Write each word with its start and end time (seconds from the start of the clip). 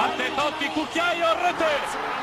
batte 0.00 0.34
Totti, 0.34 0.66
cucchiaio, 0.68 1.26
rete, 1.42 1.72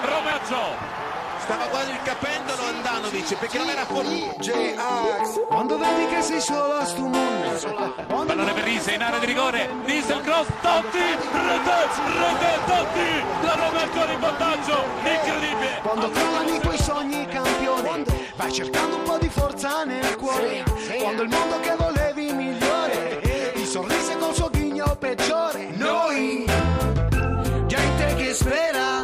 Roberto. 0.01 0.95
Stava 1.37 1.65
quasi 1.65 1.91
il 1.91 2.01
capendolo 2.03 2.65
Andanovic 2.65 3.37
perché 3.37 3.57
non 3.59 3.69
era 3.69 3.85
fuori. 3.85 4.29
J-Ax, 4.39 5.45
quando 5.47 5.77
vedi 5.77 6.07
che 6.07 6.21
sei 6.23 6.41
solo 6.41 6.73
a 6.73 6.85
sto 6.85 7.05
mondo. 7.05 7.95
Pallone 8.25 8.53
per 8.53 8.63
Rise 8.63 8.93
in 8.93 9.01
area 9.03 9.19
di 9.19 9.27
rigore, 9.27 9.69
Rise 9.85 10.13
il 10.13 10.21
cross, 10.21 10.47
Totti, 10.61 10.97
rete, 10.97 11.77
rete, 12.17 12.59
Totti, 12.65 13.45
la 13.45 13.53
Roma 13.53 13.81
ancora 13.81 14.11
in 14.11 14.19
vantaggio, 14.19 14.83
incredibile. 15.03 15.79
Quando 15.83 16.09
crollano 16.09 16.55
i 16.55 16.59
tuoi 16.59 16.77
sogni 16.79 17.25
campione, 17.27 18.03
vai 18.35 18.51
cercando 18.51 18.95
un 18.95 19.03
po' 19.03 19.17
di 19.19 19.29
forza 19.29 19.83
nel 19.83 20.15
cuore. 20.15 20.63
Quando 20.99 21.21
il 21.21 21.29
mondo 21.29 21.59
che 21.59 21.75
volevi 21.77 22.33
migliore, 22.33 23.51
ti 23.53 23.65
sorrise 23.65 24.17
col 24.17 24.33
suo 24.33 24.49
ghigno 24.49 24.95
peggiore. 24.99 25.69
Noi. 25.75 26.66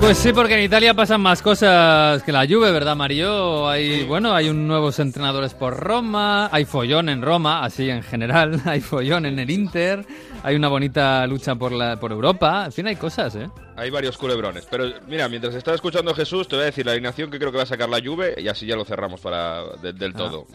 Pues 0.04 0.18
sí, 0.18 0.34
porque 0.34 0.56
en 0.56 0.66
Italia 0.66 0.94
pasan 0.94 1.22
más 1.22 1.42
cosas 1.42 2.22
que 2.24 2.34
la 2.34 2.46
Juve, 2.46 2.74
¿verdad, 2.74 2.94
Mario? 2.94 3.70
Hay, 3.70 4.04
bueno, 4.04 4.34
hay 4.34 4.50
un 4.50 4.68
nuevos 4.68 5.00
entrenadores 5.00 5.54
por 5.54 5.80
Roma, 5.80 6.50
hay 6.52 6.66
follón 6.66 7.08
en 7.08 7.22
Roma, 7.22 7.64
así 7.64 7.90
en 7.90 8.04
general, 8.04 8.62
hay 8.66 8.82
follón 8.82 9.26
en 9.26 9.40
el 9.40 9.50
Inter, 9.50 10.06
hay 10.44 10.58
una 10.58 10.68
bonita 10.68 11.26
lucha 11.26 11.56
por 11.56 11.72
la 11.72 12.02
por 12.02 12.12
Europa, 12.12 12.66
en 12.66 12.74
fin, 12.74 12.88
hay 12.88 12.98
cosas, 12.98 13.34
¿eh? 13.38 13.50
Hay 13.76 13.90
varios 13.90 14.18
culebrones. 14.18 14.68
Pero 14.70 14.86
mira, 15.08 15.28
mientras 15.30 15.56
estaba 15.56 15.74
escuchando 15.76 16.12
a 16.12 16.16
Jesús, 16.16 16.48
te 16.48 16.56
voy 16.56 16.64
a 16.64 16.66
decir 16.68 16.86
la 16.86 16.92
alineación 16.92 17.32
que 17.32 17.40
creo 17.40 17.52
que 17.52 17.58
va 17.58 17.64
a 17.64 17.68
sacar 17.68 17.90
la 17.90 18.00
Juve 18.04 18.36
y 18.38 18.48
así 18.48 18.66
ya 18.68 18.76
lo 18.76 18.86
cerramos 18.86 19.20
para 19.22 19.64
de- 19.82 19.94
del 19.94 20.12
Ah. 20.14 20.18
todo. 20.18 20.46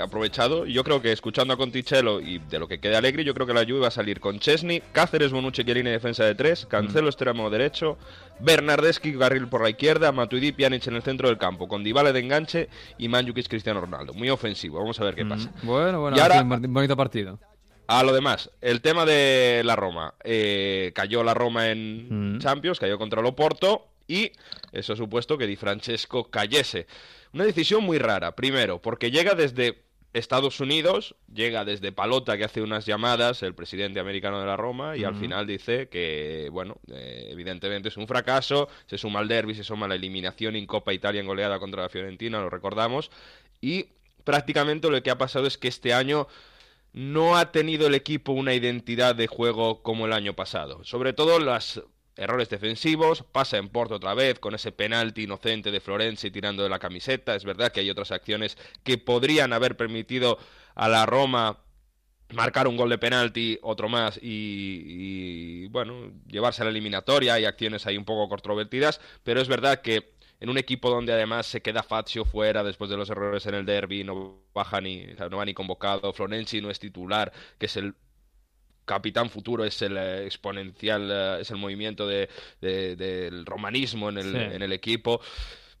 Aprovechado. 0.00 0.66
Y 0.66 0.72
Yo 0.72 0.84
creo 0.84 1.02
que 1.02 1.10
escuchando 1.12 1.52
a 1.52 1.56
Conticello 1.56 2.20
y 2.20 2.38
de 2.38 2.58
lo 2.58 2.68
que 2.68 2.78
quede 2.80 2.96
Alegre, 2.96 3.24
yo 3.24 3.34
creo 3.34 3.46
que 3.46 3.54
la 3.54 3.64
Juve 3.64 3.80
va 3.80 3.88
a 3.88 3.90
salir 3.90 4.20
con 4.20 4.38
Chesney, 4.38 4.82
Cáceres, 4.92 5.32
Bonucci, 5.32 5.64
Chiellini 5.64 5.90
defensa 5.90 6.24
de 6.24 6.34
tres, 6.34 6.64
Cancelo 6.66 7.08
extremo 7.08 7.50
derecho, 7.50 7.98
Bernardeschi 8.40 9.18
carril 9.18 9.48
por 9.48 9.62
la 9.62 9.70
izquierda, 9.70 10.12
Matuidi, 10.12 10.52
Pjanic 10.52 10.86
en 10.86 10.94
el 10.96 11.02
centro 11.02 11.28
del 11.28 11.38
campo, 11.38 11.66
con 11.68 11.82
Dybala 11.84 12.12
de 12.12 12.20
enganche 12.20 12.68
y 12.98 13.08
Manjukic 13.08 13.48
Cristiano 13.48 13.80
Ronaldo. 13.80 14.14
Muy 14.14 14.30
ofensivo. 14.30 14.78
Vamos 14.78 14.98
a 15.00 15.04
ver 15.04 15.14
qué 15.16 15.26
pasa. 15.26 15.50
Bueno, 15.62 16.00
bueno, 16.00 16.16
Y 16.16 16.20
ahora- 16.20 16.42
bonito 16.44 16.96
partido. 16.96 17.38
A 17.92 18.04
lo 18.04 18.12
demás, 18.12 18.52
el 18.60 18.82
tema 18.82 19.04
de 19.04 19.62
la 19.64 19.74
Roma. 19.74 20.14
Eh, 20.22 20.92
cayó 20.94 21.24
la 21.24 21.34
Roma 21.34 21.70
en 21.70 22.36
Mm. 22.36 22.38
Champions, 22.38 22.78
cayó 22.78 22.96
contra 22.98 23.18
el 23.20 23.26
Oporto 23.26 23.88
y 24.06 24.30
eso 24.70 24.94
supuesto 24.94 25.36
que 25.36 25.48
Di 25.48 25.56
Francesco 25.56 26.30
cayese. 26.30 26.86
Una 27.32 27.42
decisión 27.42 27.82
muy 27.82 27.98
rara. 27.98 28.36
Primero, 28.36 28.80
porque 28.80 29.10
llega 29.10 29.34
desde 29.34 29.82
Estados 30.12 30.60
Unidos, 30.60 31.16
llega 31.34 31.64
desde 31.64 31.90
Palota 31.90 32.36
que 32.38 32.44
hace 32.44 32.62
unas 32.62 32.86
llamadas, 32.86 33.42
el 33.42 33.54
presidente 33.56 33.98
americano 33.98 34.38
de 34.38 34.46
la 34.46 34.56
Roma, 34.56 34.96
y 34.96 35.02
al 35.02 35.16
final 35.16 35.48
dice 35.48 35.88
que, 35.88 36.48
bueno, 36.52 36.76
eh, 36.92 37.26
evidentemente 37.30 37.88
es 37.88 37.96
un 37.96 38.06
fracaso, 38.06 38.68
se 38.86 38.98
suma 38.98 39.18
al 39.18 39.26
derby, 39.26 39.56
se 39.56 39.64
suma 39.64 39.88
la 39.88 39.96
eliminación 39.96 40.54
en 40.54 40.66
Copa 40.66 40.92
Italia 40.92 41.20
en 41.20 41.26
goleada 41.26 41.58
contra 41.58 41.82
la 41.82 41.88
Fiorentina, 41.88 42.38
lo 42.38 42.50
recordamos, 42.50 43.10
y 43.60 43.86
prácticamente 44.22 44.88
lo 44.88 45.02
que 45.02 45.10
ha 45.10 45.18
pasado 45.18 45.48
es 45.48 45.58
que 45.58 45.66
este 45.66 45.92
año 45.92 46.28
no 46.92 47.36
ha 47.36 47.52
tenido 47.52 47.86
el 47.86 47.94
equipo 47.94 48.32
una 48.32 48.54
identidad 48.54 49.14
de 49.14 49.26
juego 49.26 49.82
como 49.82 50.06
el 50.06 50.12
año 50.12 50.34
pasado. 50.34 50.84
Sobre 50.84 51.12
todo 51.12 51.38
los 51.38 51.82
errores 52.16 52.50
defensivos, 52.50 53.24
pasa 53.32 53.56
en 53.56 53.68
Porto 53.68 53.94
otra 53.94 54.14
vez 54.14 54.38
con 54.38 54.54
ese 54.54 54.72
penalti 54.72 55.22
inocente 55.22 55.70
de 55.70 55.80
Florenzi 55.80 56.30
tirando 56.30 56.62
de 56.62 56.68
la 56.68 56.78
camiseta. 56.78 57.34
Es 57.34 57.44
verdad 57.44 57.72
que 57.72 57.80
hay 57.80 57.90
otras 57.90 58.10
acciones 58.10 58.58
que 58.82 58.98
podrían 58.98 59.52
haber 59.52 59.76
permitido 59.76 60.38
a 60.74 60.88
la 60.88 61.06
Roma 61.06 61.58
marcar 62.32 62.68
un 62.68 62.76
gol 62.76 62.90
de 62.90 62.98
penalti, 62.98 63.58
otro 63.62 63.88
más 63.88 64.18
y, 64.22 64.82
y, 64.86 65.66
bueno, 65.68 66.12
llevarse 66.26 66.62
a 66.62 66.64
la 66.64 66.70
eliminatoria. 66.70 67.34
Hay 67.34 67.44
acciones 67.44 67.86
ahí 67.86 67.96
un 67.96 68.04
poco 68.04 68.28
controvertidas, 68.28 69.00
pero 69.24 69.40
es 69.40 69.48
verdad 69.48 69.80
que 69.80 70.12
en 70.40 70.48
un 70.50 70.58
equipo 70.58 70.90
donde 70.90 71.12
además 71.12 71.46
se 71.46 71.60
queda 71.60 71.82
Fazio 71.82 72.24
fuera 72.24 72.64
después 72.64 72.90
de 72.90 72.96
los 72.96 73.10
errores 73.10 73.46
en 73.46 73.54
el 73.54 73.66
derby, 73.66 74.04
no 74.04 74.38
baja 74.54 74.80
ni, 74.80 75.04
o 75.06 75.16
sea, 75.16 75.28
no 75.28 75.36
va 75.36 75.44
ni 75.44 75.54
convocado, 75.54 76.12
Florenzi 76.12 76.60
no 76.60 76.70
es 76.70 76.78
titular, 76.78 77.32
que 77.58 77.66
es 77.66 77.76
el 77.76 77.94
capitán 78.84 79.30
futuro, 79.30 79.64
es 79.64 79.80
el 79.82 79.96
eh, 79.96 80.24
exponencial, 80.26 81.08
eh, 81.12 81.38
es 81.42 81.50
el 81.50 81.58
movimiento 81.58 82.06
de, 82.08 82.28
de- 82.60 82.96
del 82.96 83.46
romanismo 83.46 84.08
en 84.08 84.18
el, 84.18 84.32
Sí. 84.32 84.38
en 84.38 84.62
el 84.62 84.72
equipo 84.72 85.20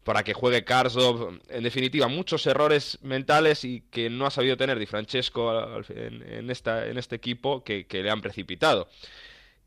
para 0.04 0.22
que 0.22 0.32
juegue 0.32 0.64
Karsdorp. 0.64 1.40
En 1.50 1.62
definitiva, 1.62 2.08
muchos 2.08 2.46
errores 2.46 2.98
mentales 3.02 3.64
y 3.64 3.82
que 3.90 4.08
no 4.10 4.26
ha 4.26 4.30
sabido 4.30 4.56
tener 4.56 4.78
Di 4.78 4.86
Francesco 4.86 5.82
en, 5.90 6.22
en 6.22 6.50
esta, 6.50 6.86
en 6.86 6.98
este 6.98 7.16
equipo 7.16 7.62
que, 7.64 7.86
que 7.86 8.02
le 8.02 8.10
han 8.10 8.20
precipitado. 8.22 8.88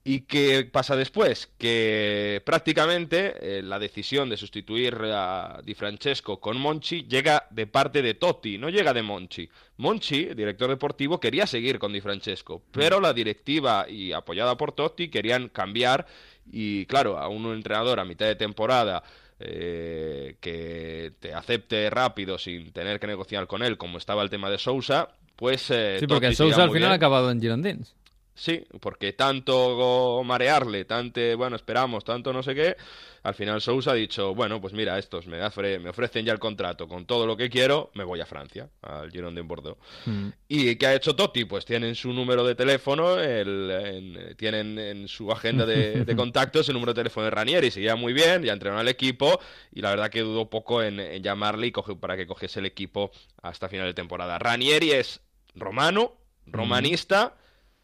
¿Y 0.05 0.21
qué 0.21 0.67
pasa 0.69 0.97
después? 0.97 1.49
Que 1.57 2.41
prácticamente 2.45 3.35
eh, 3.39 3.61
la 3.61 3.79
decisión 3.79 4.29
de 4.29 4.35
sustituir 4.35 4.97
a 5.13 5.61
Di 5.63 5.75
Francesco 5.75 6.41
con 6.41 6.57
Monchi 6.59 7.05
llega 7.07 7.47
de 7.51 7.67
parte 7.67 8.01
de 8.01 8.13
Totti, 8.15 8.57
no 8.57 8.69
llega 8.69 8.93
de 8.93 9.01
Monchi. 9.01 9.49
Monchi, 9.77 10.25
director 10.33 10.69
deportivo, 10.69 11.21
quería 11.21 11.47
seguir 11.47 11.79
con 11.79 11.93
Di 11.93 12.01
Francesco, 12.01 12.63
pero 12.71 12.99
la 12.99 13.13
directiva 13.13 13.85
y 13.89 14.11
apoyada 14.11 14.57
por 14.57 14.73
Totti 14.73 15.07
querían 15.07 15.47
cambiar 15.47 16.05
y 16.51 16.85
claro, 16.85 17.17
a 17.17 17.29
un 17.29 17.45
entrenador 17.53 18.01
a 18.01 18.03
mitad 18.05 18.25
de 18.25 18.35
temporada 18.35 19.03
eh, 19.39 20.35
que 20.41 21.13
te 21.21 21.33
acepte 21.33 21.89
rápido 21.89 22.37
sin 22.37 22.73
tener 22.73 22.99
que 22.99 23.07
negociar 23.07 23.47
con 23.47 23.63
él, 23.63 23.77
como 23.77 23.99
estaba 23.99 24.21
el 24.21 24.29
tema 24.29 24.49
de 24.49 24.57
Sousa, 24.57 25.09
pues... 25.37 25.71
eh, 25.71 25.95
Sí, 26.01 26.07
porque 26.07 26.27
Totti 26.27 26.35
Sousa 26.35 26.63
al 26.63 26.71
final 26.71 26.91
ha 26.91 26.95
acabado 26.95 27.31
en 27.31 27.39
Girondins. 27.39 27.95
Sí, 28.35 28.65
porque 28.81 29.13
tanto 29.13 30.21
marearle, 30.25 30.85
tanto, 30.85 31.21
bueno, 31.37 31.55
esperamos, 31.55 32.03
tanto 32.03 32.33
no 32.33 32.41
sé 32.41 32.55
qué, 32.55 32.75
al 33.21 33.35
final 33.35 33.61
Sousa 33.61 33.91
ha 33.91 33.93
dicho, 33.93 34.33
bueno, 34.33 34.59
pues 34.59 34.73
mira, 34.73 34.97
estos 34.97 35.27
me, 35.27 35.37
me 35.79 35.89
ofrecen 35.89 36.25
ya 36.25 36.33
el 36.33 36.39
contrato 36.39 36.87
con 36.87 37.05
todo 37.05 37.27
lo 37.27 37.37
que 37.37 37.49
quiero, 37.49 37.91
me 37.93 38.03
voy 38.03 38.21
a 38.21 38.25
Francia, 38.25 38.69
al 38.81 39.11
Girondin 39.11 39.35
de 39.43 39.47
Bordeaux. 39.47 39.77
Mm. 40.07 40.29
¿Y 40.47 40.75
qué 40.77 40.87
ha 40.87 40.95
hecho 40.95 41.15
Totti? 41.15 41.45
Pues 41.45 41.63
tienen 41.63 41.93
su 41.93 42.11
número 42.11 42.43
de 42.43 42.55
teléfono, 42.55 43.19
el- 43.19 43.69
en- 43.71 44.35
tienen 44.35 44.79
en 44.79 45.07
su 45.07 45.31
agenda 45.31 45.65
de, 45.67 46.03
de 46.05 46.15
contactos 46.15 46.67
el 46.69 46.73
número 46.73 46.93
de 46.93 47.01
teléfono 47.01 47.25
de 47.25 47.31
Ranieri, 47.31 47.69
seguía 47.69 47.95
muy 47.95 48.13
bien, 48.13 48.41
ya 48.41 48.51
entrenó 48.53 48.79
al 48.79 48.87
equipo 48.87 49.39
y 49.71 49.81
la 49.81 49.91
verdad 49.91 50.09
que 50.09 50.21
dudó 50.21 50.49
poco 50.49 50.81
en, 50.81 50.99
en 50.99 51.21
llamarle 51.21 51.67
y 51.67 51.71
coge- 51.71 51.99
para 51.99 52.17
que 52.17 52.25
cogiese 52.25 52.61
el 52.61 52.65
equipo 52.65 53.11
hasta 53.43 53.69
final 53.69 53.85
de 53.85 53.93
temporada. 53.93 54.39
Ranieri 54.39 54.91
es 54.91 55.21
romano, 55.55 56.13
romanista, 56.47 57.35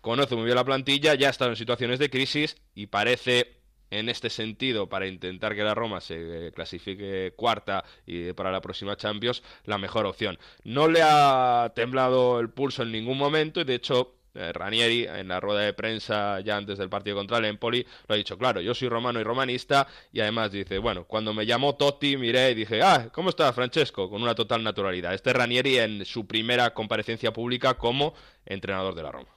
conoce 0.02 0.36
muy 0.36 0.46
bien 0.46 0.56
la 0.56 0.66
plantilla, 0.66 1.16
ya 1.16 1.28
ha 1.28 1.32
estado 1.32 1.52
en 1.52 1.58
situaciones 1.58 2.00
de 2.00 2.10
crisis 2.10 2.58
y 2.74 2.88
parece 2.88 3.60
en 3.92 4.10
este 4.10 4.30
sentido, 4.30 4.88
para 4.88 5.08
intentar 5.08 5.56
que 5.56 5.64
la 5.64 5.74
Roma 5.74 6.00
se 6.02 6.52
clasifique 6.54 7.34
cuarta 7.36 7.84
y 8.06 8.34
para 8.34 8.52
la 8.52 8.62
próxima 8.62 8.96
Champions, 8.96 9.42
la 9.66 9.78
mejor 9.78 10.06
opción. 10.06 10.38
No 10.64 10.88
le 10.88 11.02
ha 11.04 11.72
temblado 11.76 12.40
el 12.40 12.50
pulso 12.50 12.84
en 12.84 12.92
ningún 12.92 13.18
momento 13.18 13.62
y 13.62 13.64
de 13.64 13.76
hecho 13.76 14.16
eh, 14.36 14.54
Ranieri 14.54 15.08
en 15.08 15.28
la 15.28 15.40
rueda 15.40 15.62
de 15.62 15.74
prensa 15.74 16.40
ya 16.42 16.56
antes 16.56 16.78
del 16.78 16.88
partido 16.88 17.16
contra 17.16 17.40
el 17.40 17.46
Empoli 17.46 17.86
lo 18.08 18.14
ha 18.14 18.18
dicho, 18.18 18.38
claro, 18.38 18.62
yo 18.62 18.76
soy 18.76 18.88
romano 18.88 19.20
y 19.20 19.24
romanista 19.24 19.88
y 20.14 20.20
además 20.20 20.52
dice, 20.52 20.78
bueno, 20.78 21.06
cuando 21.06 21.34
me 21.34 21.48
llamó 21.48 21.76
Totti 21.76 22.16
miré 22.16 22.52
y 22.52 22.56
dije, 22.56 22.81
ah, 22.84 23.10
¿cómo 23.12 23.30
está 23.30 23.52
Francesco? 23.54 24.10
Con 24.10 24.22
una 24.22 24.36
total 24.36 24.64
naturalidad. 24.64 25.16
Este 25.16 25.34
Ranieri 25.34 25.80
en 25.80 26.06
su 26.06 26.28
primera 26.28 26.74
comparecencia 26.76 27.34
pública 27.34 27.74
como 27.74 28.14
entrenador 28.46 28.94
de 28.94 29.04
la 29.04 29.12
Roma. 29.12 29.30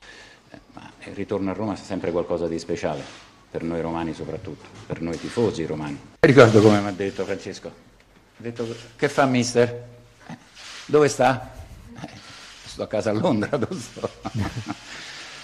Ma 0.75 0.91
il 1.05 1.15
ritorno 1.15 1.51
a 1.51 1.55
Roma 1.55 1.75
è 1.75 1.77
sempre 1.77 2.11
qualcosa 2.11 2.47
di 2.49 2.59
speciale, 2.59 3.03
per 3.51 3.63
noi 3.63 3.81
romani 3.81 4.15
soprattutto, 4.15 4.67
per 4.87 5.01
noi 5.01 5.19
tifosi 5.19 5.65
romani. 5.67 5.99
Ricordo 6.21 6.61
come 6.61 6.81
mi 6.81 6.89
ha 6.89 6.93
detto 6.93 7.25
Francesco, 7.25 7.69
ha 7.69 7.73
detto 8.43 8.67
che 8.97 9.09
fa 9.09 9.27
mister? 9.27 9.85
"Eh, 10.29 10.37
Dove 10.87 11.09
sta? 11.09 11.51
"Eh, 12.01 12.09
Sto 12.65 12.83
a 12.85 12.87
casa 12.89 13.11
a 13.11 13.13
Londra, 13.13 13.55
dove 13.59 13.75
sto? 13.79 14.09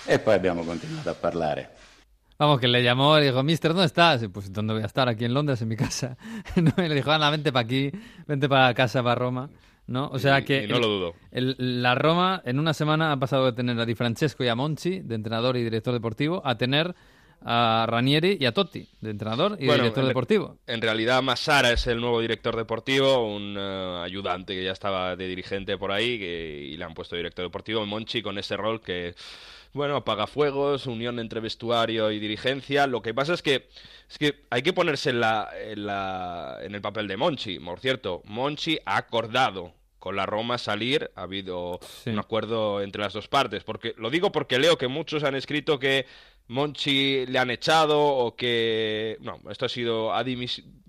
e 0.06 0.18
poi 0.18 0.34
abbiamo 0.34 0.62
continuato 0.64 1.10
a 1.10 1.14
parlare. 1.14 1.70
Vamos, 2.38 2.60
que 2.60 2.68
le 2.68 2.82
llamó 2.82 3.18
y 3.18 3.24
dijo, 3.24 3.42
Mister, 3.42 3.72
¿dónde 3.72 3.86
estás? 3.86 4.22
Y, 4.22 4.28
Pues, 4.28 4.52
¿dónde 4.52 4.72
voy 4.72 4.82
a 4.82 4.86
estar? 4.86 5.08
Aquí 5.08 5.24
en 5.24 5.34
Londres, 5.34 5.60
en 5.60 5.68
mi 5.68 5.76
casa. 5.76 6.16
No, 6.56 6.72
y 6.84 6.88
le 6.88 6.94
dijo, 6.94 7.10
anda, 7.10 7.28
vente 7.30 7.50
para 7.52 7.64
aquí, 7.64 7.90
vente 8.28 8.48
para 8.48 8.72
casa, 8.74 9.02
para 9.02 9.16
Roma. 9.16 9.50
¿No? 9.88 10.08
O 10.12 10.18
sea 10.18 10.38
Y- 10.40 10.44
que... 10.44 10.64
y 10.64 10.66
no 10.68 10.76
el- 10.76 10.82
lo 10.82 10.88
dudo. 10.88 11.14
el- 11.32 11.56
la 11.82 11.94
Roma 11.96 12.40
en 12.44 12.58
una 12.60 12.74
semana 12.74 13.10
ha 13.10 13.16
pasado 13.16 13.46
de 13.46 13.52
tener 13.52 13.78
a 13.80 13.84
Di 13.86 13.94
Francesco 13.94 14.44
y 14.44 14.48
a 14.48 14.54
Monchi, 14.54 15.00
de 15.00 15.14
entrenador 15.16 15.56
y 15.56 15.64
director 15.64 15.92
deportivo, 15.94 16.40
a 16.44 16.56
tener 16.56 16.94
a 17.40 17.86
Ranieri 17.88 18.36
y 18.40 18.46
a 18.46 18.52
Totti, 18.52 18.86
de 19.00 19.10
entrenador 19.10 19.56
y 19.60 19.66
Bueno, 19.66 19.82
director 19.84 20.02
en- 20.04 20.08
deportivo. 20.08 20.58
En 20.66 20.82
realidad, 20.82 21.22
Massara 21.22 21.70
es 21.72 21.86
el 21.86 22.00
nuevo 22.00 22.20
director 22.20 22.54
deportivo, 22.56 23.34
un 23.34 23.56
eh, 23.58 24.00
ayudante 24.04 24.54
que 24.54 24.64
ya 24.64 24.72
estaba 24.72 25.14
de 25.16 25.26
dirigente 25.28 25.78
por 25.78 25.90
ahí 25.92 26.18
que- 26.18 26.68
y 26.70 26.76
le 26.76 26.84
han 26.84 26.94
puesto 26.94 27.16
director 27.16 27.44
deportivo. 27.44 27.86
Monchi 27.86 28.20
con 28.22 28.38
ese 28.38 28.56
rol 28.56 28.80
que, 28.82 29.14
bueno, 29.72 29.96
apaga 29.96 30.26
fuegos, 30.26 30.86
unión 30.86 31.18
entre 31.20 31.38
vestuario 31.40 32.10
y 32.10 32.18
dirigencia. 32.18 32.86
Lo 32.88 33.00
que 33.02 33.14
pasa 33.14 33.34
es 33.34 33.42
que, 33.42 33.68
es 34.10 34.18
que 34.18 34.34
hay 34.50 34.62
que 34.62 34.72
ponerse 34.72 35.10
en, 35.10 35.20
la, 35.20 35.48
en, 35.64 35.86
la- 35.86 36.58
en 36.62 36.74
el 36.74 36.80
papel 36.80 37.06
de 37.06 37.16
Monchi. 37.16 37.58
Por 37.60 37.78
cierto, 37.78 38.20
Monchi 38.26 38.78
ha 38.84 38.96
acordado 38.96 39.77
con 39.98 40.16
la 40.16 40.26
Roma 40.26 40.58
salir, 40.58 41.10
ha 41.16 41.22
habido 41.22 41.80
Sí. 42.04 42.10
un 42.10 42.18
acuerdo 42.18 42.80
entre 42.82 43.02
las 43.02 43.12
dos 43.12 43.28
partes. 43.28 43.64
Porque, 43.64 43.94
lo 43.96 44.10
digo 44.10 44.30
porque 44.32 44.58
leo 44.58 44.78
que 44.78 44.88
muchos 44.88 45.24
han 45.24 45.34
escrito 45.34 45.78
que 45.78 46.06
Monchi 46.46 47.26
le 47.26 47.38
han 47.38 47.50
echado 47.50 48.00
o 48.00 48.34
que... 48.36 49.16
No, 49.20 49.40
esto 49.50 49.66
ha 49.66 49.68
sido... 49.68 50.12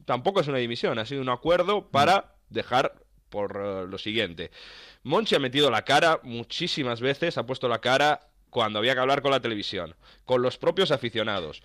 Tampoco 0.06 0.40
es 0.42 0.48
una 0.48 0.58
dimisión, 0.58 0.98
ha 1.00 1.06
sido 1.06 1.22
un 1.22 1.30
acuerdo 1.30 1.88
para 1.90 2.36
dejar 2.50 2.94
por 3.30 3.62
eh, 3.64 3.86
lo 3.88 3.98
siguiente. 3.98 4.50
Monchi 5.04 5.36
ha 5.36 5.40
metido 5.40 5.70
la 5.70 5.84
cara 5.84 6.20
muchísimas 6.24 7.00
veces, 7.02 7.38
ha 7.38 7.46
puesto 7.46 7.68
la 7.68 7.80
cara 7.80 8.22
cuando 8.50 8.80
había 8.80 8.96
que 8.96 9.02
hablar 9.02 9.22
con 9.22 9.30
la 9.32 9.40
televisión, 9.40 9.96
con 10.26 10.42
los 10.42 10.58
propios 10.58 10.90
aficionados 10.92 11.62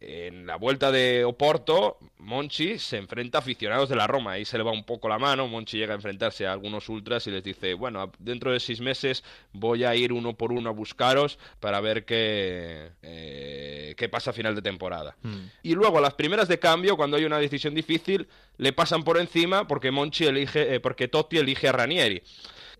en 0.00 0.46
la 0.46 0.56
vuelta 0.56 0.90
de 0.90 1.24
Oporto, 1.26 1.98
Monchi 2.18 2.78
se 2.78 2.96
enfrenta 2.96 3.36
a 3.36 3.40
aficionados 3.40 3.90
de 3.90 3.96
la 3.96 4.06
Roma. 4.06 4.32
Ahí 4.32 4.46
se 4.46 4.56
le 4.56 4.64
va 4.64 4.72
un 4.72 4.84
poco 4.84 5.10
la 5.10 5.18
mano. 5.18 5.46
Monchi 5.46 5.76
llega 5.76 5.92
a 5.92 5.96
enfrentarse 5.96 6.46
a 6.46 6.52
algunos 6.52 6.88
ultras 6.88 7.26
y 7.26 7.30
les 7.30 7.44
dice: 7.44 7.74
Bueno, 7.74 8.10
dentro 8.18 8.50
de 8.50 8.60
seis 8.60 8.80
meses 8.80 9.22
voy 9.52 9.84
a 9.84 9.94
ir 9.94 10.12
uno 10.14 10.32
por 10.32 10.52
uno 10.52 10.70
a 10.70 10.72
buscaros 10.72 11.38
para 11.60 11.80
ver 11.82 12.06
qué, 12.06 12.92
eh, 13.02 13.94
qué 13.96 14.08
pasa 14.08 14.30
a 14.30 14.32
final 14.32 14.54
de 14.54 14.62
temporada. 14.62 15.16
Hmm. 15.22 15.48
Y 15.62 15.74
luego, 15.74 15.98
a 15.98 16.00
las 16.00 16.14
primeras 16.14 16.48
de 16.48 16.58
cambio, 16.58 16.96
cuando 16.96 17.18
hay 17.18 17.26
una 17.26 17.38
decisión 17.38 17.74
difícil, 17.74 18.26
le 18.56 18.72
pasan 18.72 19.04
por 19.04 19.18
encima 19.18 19.66
porque 19.66 19.90
Monchi 19.90 20.24
elige, 20.24 20.74
eh, 20.74 20.80
porque 20.80 21.08
Totti 21.08 21.36
elige 21.36 21.68
a 21.68 21.72
Ranieri 21.72 22.22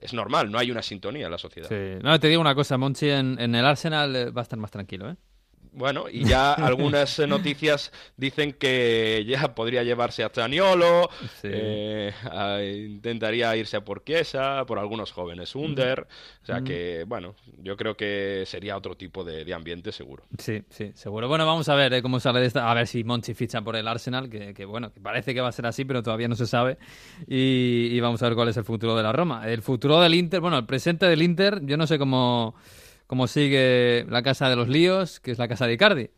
es 0.00 0.14
normal, 0.14 0.50
no 0.50 0.58
hay 0.58 0.70
una 0.70 0.80
sintonía 0.80 1.26
en 1.26 1.32
la 1.32 1.36
sociedad. 1.36 1.68
Sí. 1.68 2.02
No, 2.02 2.18
te 2.18 2.28
digo 2.28 2.40
una 2.40 2.54
cosa, 2.54 2.78
Monchi 2.78 3.10
en, 3.10 3.38
en 3.38 3.54
el 3.54 3.66
Arsenal 3.66 4.16
eh, 4.16 4.30
va 4.30 4.40
a 4.40 4.44
estar 4.44 4.58
más 4.58 4.70
tranquilo, 4.70 5.10
¿eh? 5.10 5.16
Bueno, 5.72 6.06
y 6.10 6.24
ya 6.24 6.52
algunas 6.54 7.18
noticias 7.20 7.92
dicen 8.16 8.52
que 8.52 9.24
ya 9.26 9.54
podría 9.54 9.82
llevarse 9.82 10.24
a 10.24 10.28
Zaniolo, 10.30 11.08
eh, 11.42 12.12
intentaría 12.88 13.56
irse 13.56 13.76
a 13.76 13.84
Porquiesa, 13.84 14.64
por 14.66 14.78
algunos 14.78 15.12
jóvenes 15.12 15.54
Under, 15.54 16.06
o 16.42 16.46
sea 16.46 16.62
que, 16.62 17.04
bueno, 17.06 17.34
yo 17.58 17.76
creo 17.76 17.96
que 17.96 18.44
sería 18.46 18.76
otro 18.76 18.96
tipo 18.96 19.24
de, 19.24 19.50
ambiente 19.50 19.90
seguro. 19.90 20.24
Sí, 20.38 20.62
sí, 20.70 20.92
seguro. 20.94 21.26
Bueno, 21.26 21.44
vamos 21.44 21.68
a 21.68 21.74
ver 21.74 21.92
eh, 21.92 22.02
cómo 22.02 22.20
sale 22.20 22.40
de 22.40 22.46
esta, 22.46 22.70
a 22.70 22.74
ver 22.74 22.86
si 22.86 23.02
Monchi 23.02 23.34
ficha 23.34 23.60
por 23.62 23.74
el 23.74 23.88
Arsenal, 23.88 24.30
que, 24.30 24.64
bueno, 24.64 24.92
que 24.92 25.00
parece 25.00 25.34
que 25.34 25.40
va 25.40 25.48
a 25.48 25.52
ser 25.52 25.66
así, 25.66 25.84
pero 25.84 26.02
todavía 26.02 26.28
no 26.28 26.36
se 26.36 26.46
sabe, 26.46 26.78
y, 27.26 27.88
y 27.90 28.00
vamos 28.00 28.22
a 28.22 28.26
ver 28.26 28.34
cuál 28.34 28.48
es 28.48 28.56
el 28.56 28.64
futuro 28.64 28.96
de 28.96 29.02
la 29.02 29.12
Roma. 29.12 29.48
El 29.48 29.62
futuro 29.62 30.00
del 30.00 30.14
Inter, 30.14 30.40
bueno, 30.40 30.58
el 30.58 30.66
presente 30.66 31.06
del 31.06 31.22
Inter, 31.22 31.60
yo 31.64 31.76
no 31.76 31.86
sé 31.86 31.98
cómo 31.98 32.54
cómo 33.10 33.26
sigue 33.26 34.06
la 34.08 34.22
casa 34.22 34.48
de 34.48 34.54
los 34.54 34.68
líos, 34.68 35.18
que 35.18 35.32
es 35.32 35.38
la 35.40 35.48
casa 35.48 35.66
de 35.66 35.72
Icardi. 35.72 36.10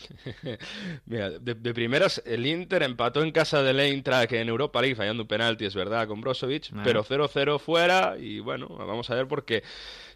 Mira, 1.04 1.28
de, 1.28 1.74
primeras, 1.74 2.22
el 2.24 2.46
Inter 2.46 2.82
empató 2.84 3.22
en 3.22 3.32
casa 3.32 3.62
del 3.62 3.78
Eintracht 3.78 4.32
en 4.32 4.48
Europa 4.48 4.80
League, 4.80 4.96
fallando 4.96 5.24
un 5.24 5.28
penalti, 5.28 5.66
es 5.66 5.74
verdad, 5.74 6.08
con 6.08 6.22
Brozovic, 6.22 6.70
ah. 6.72 6.80
pero 6.84 7.04
0-0 7.04 7.58
fuera 7.58 8.16
y 8.18 8.40
bueno, 8.40 8.66
vamos 8.66 9.10
a 9.10 9.14
ver 9.14 9.28
porque 9.28 9.62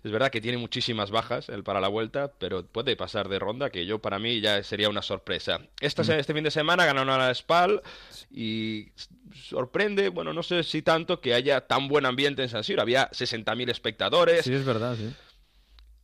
es 0.02 0.10
verdad 0.10 0.30
que 0.30 0.40
tiene 0.40 0.56
muchísimas 0.56 1.10
bajas 1.10 1.50
el 1.50 1.62
para 1.62 1.82
la 1.82 1.88
vuelta, 1.88 2.32
pero 2.38 2.64
puede 2.64 2.96
pasar 2.96 3.28
de 3.28 3.38
ronda, 3.38 3.68
que 3.68 3.84
yo 3.84 4.00
para 4.00 4.18
mí 4.18 4.40
ya 4.40 4.62
sería 4.62 4.88
una 4.88 5.02
sorpresa. 5.02 5.60
Esta, 5.82 6.02
mm. 6.02 6.12
Este 6.12 6.32
fin 6.32 6.44
de 6.44 6.50
semana 6.50 6.86
ganaron 6.86 7.10
a 7.10 7.18
la 7.18 7.34
Spal 7.34 7.82
y 8.30 8.88
sorprende, 9.34 10.08
bueno, 10.08 10.32
no 10.32 10.42
sé 10.42 10.62
si 10.62 10.80
tanto 10.80 11.20
que 11.20 11.34
haya 11.34 11.66
tan 11.66 11.88
buen 11.88 12.06
ambiente 12.06 12.42
en 12.42 12.48
San 12.48 12.64
Siro, 12.64 12.80
había 12.80 13.10
60.000 13.10 13.70
espectadores. 13.70 14.46
Sí, 14.46 14.54
es 14.54 14.64
verdad, 14.64 14.96
sí. 14.96 15.12